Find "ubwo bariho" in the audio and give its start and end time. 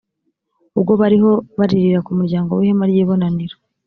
0.77-1.31